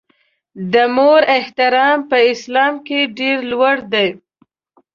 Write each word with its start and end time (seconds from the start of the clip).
د 0.73 0.75
مور 0.95 1.21
احترام 1.37 1.97
په 2.09 2.17
اسلام 2.33 2.73
کې 2.87 2.99
ډېر 3.17 3.37
لوړ 3.51 3.75
دی. 3.93 4.09